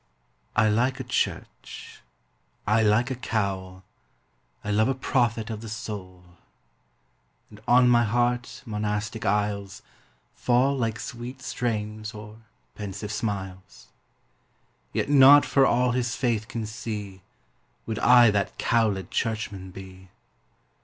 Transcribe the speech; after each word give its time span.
I 0.55 0.67
like 0.67 0.99
a 0.99 1.03
church; 1.03 2.01
I 2.65 2.81
like 2.81 3.11
a 3.11 3.15
cowl; 3.15 3.83
I 4.63 4.71
love 4.71 4.87
a 4.89 4.95
prophet 4.95 5.51
of 5.51 5.61
the 5.61 5.69
soul; 5.69 6.23
And 7.51 7.59
on 7.67 7.87
my 7.87 8.03
heart 8.03 8.63
monastic 8.65 9.27
aisles 9.27 9.83
Fall 10.33 10.75
like 10.75 10.99
sweet 10.99 11.43
strains 11.43 12.15
or 12.15 12.37
pensive 12.73 13.11
smiles; 13.11 13.89
Yet 14.91 15.07
not 15.07 15.45
for 15.45 15.67
all 15.67 15.91
his 15.91 16.15
faith 16.15 16.47
can 16.47 16.65
see 16.65 17.21
Would 17.85 17.99
I 17.99 18.31
that 18.31 18.57
cowled 18.57 19.11
churchman 19.11 19.69
be. 19.69 20.09